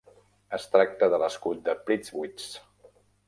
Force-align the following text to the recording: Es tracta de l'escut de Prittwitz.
Es 0.57 0.63
tracta 0.75 1.09
de 1.15 1.19
l'escut 1.25 1.61
de 1.69 1.77
Prittwitz. 1.89 2.51